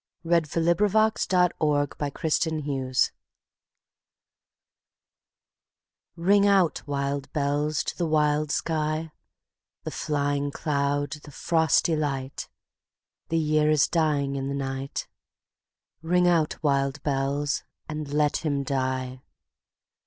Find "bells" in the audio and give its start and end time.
2.47-3.11, 7.33-7.83, 17.03-17.63